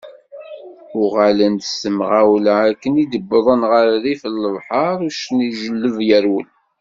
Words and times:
Uγalen-d 1.01 1.61
s 1.71 1.73
temγawla, 1.81 2.55
akken 2.71 2.93
i 3.03 3.05
d-wwḍen 3.11 3.61
γer 3.71 3.87
rrif 3.95 4.21
n 4.33 4.35
lebḥeṛ, 4.43 4.97
uccen 5.07 5.37
ijelleb 5.47 5.97
yerwel. 6.07 6.47